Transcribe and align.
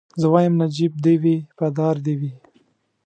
زه 0.19 0.27
وايم 0.33 0.53
نجيب 0.61 0.93
دي 1.03 1.15
وي 1.21 1.35
په 1.57 1.65
دار 1.77 1.95
دي 2.05 2.13
وي 2.19 2.31